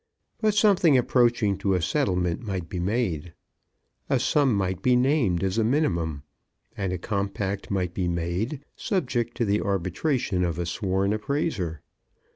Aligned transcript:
But 0.39 0.55
something 0.55 0.97
approaching 0.97 1.59
to 1.59 1.75
a 1.75 1.81
settlement 1.83 2.41
might 2.41 2.69
be 2.69 2.79
made. 2.79 3.33
A 4.09 4.19
sum 4.19 4.55
might 4.55 4.81
be 4.81 4.95
named 4.95 5.43
as 5.43 5.59
a 5.59 5.63
minimum. 5.63 6.23
And 6.75 6.91
a 6.91 6.97
compact 6.97 7.69
might 7.69 7.93
be 7.93 8.07
made, 8.07 8.65
subject 8.75 9.37
to 9.37 9.45
the 9.45 9.61
arbitration 9.61 10.43
of 10.43 10.57
a 10.57 10.65
sworn 10.65 11.13
appraiser. 11.13 11.83